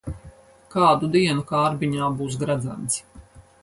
Kādu 0.75 1.11
dienu 1.17 1.45
kārbiņā 1.53 2.11
būs 2.23 2.43
gredzens. 2.45 3.03